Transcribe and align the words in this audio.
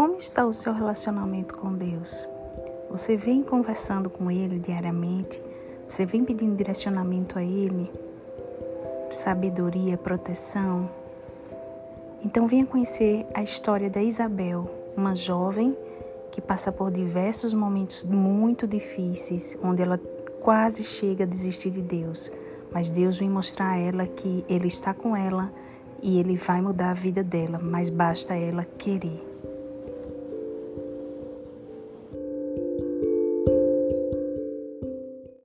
Como 0.00 0.16
está 0.16 0.46
o 0.46 0.54
seu 0.54 0.72
relacionamento 0.72 1.54
com 1.58 1.74
Deus? 1.74 2.26
Você 2.90 3.18
vem 3.18 3.42
conversando 3.42 4.08
com 4.08 4.30
Ele 4.30 4.58
diariamente? 4.58 5.42
Você 5.86 6.06
vem 6.06 6.24
pedindo 6.24 6.56
direcionamento 6.56 7.38
a 7.38 7.42
Ele? 7.42 7.92
Sabedoria, 9.10 9.98
proteção? 9.98 10.90
Então 12.24 12.48
venha 12.48 12.64
conhecer 12.64 13.26
a 13.34 13.42
história 13.42 13.90
da 13.90 14.02
Isabel, 14.02 14.64
uma 14.96 15.14
jovem 15.14 15.76
que 16.30 16.40
passa 16.40 16.72
por 16.72 16.90
diversos 16.90 17.52
momentos 17.52 18.02
muito 18.02 18.66
difíceis, 18.66 19.58
onde 19.62 19.82
ela 19.82 19.98
quase 20.40 20.82
chega 20.82 21.24
a 21.24 21.28
desistir 21.28 21.72
de 21.72 21.82
Deus. 21.82 22.32
Mas 22.72 22.88
Deus 22.88 23.18
vem 23.18 23.28
mostrar 23.28 23.72
a 23.72 23.78
ela 23.78 24.06
que 24.06 24.46
Ele 24.48 24.66
está 24.68 24.94
com 24.94 25.14
ela 25.14 25.52
e 26.02 26.18
Ele 26.18 26.38
vai 26.38 26.62
mudar 26.62 26.92
a 26.92 26.94
vida 26.94 27.22
dela, 27.22 27.58
mas 27.62 27.90
basta 27.90 28.34
ela 28.34 28.64
querer. 28.64 29.29